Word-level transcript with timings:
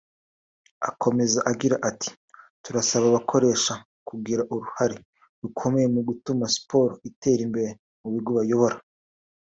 Akomeza 0.89 1.39
agira 1.51 1.75
ati 1.89 2.09
“Turasaba 2.63 3.05
abakoresha 3.09 3.73
kugira 4.07 4.41
uruhare 4.53 4.97
rukomeye 5.41 5.87
mu 5.95 6.01
gutuma 6.07 6.43
siporo 6.55 6.93
itera 7.09 7.41
imbere 7.47 7.69
mu 8.01 8.09
bigo 8.13 8.31
bayobora 8.37 8.77